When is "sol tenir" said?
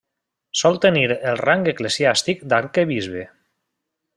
0.61-1.03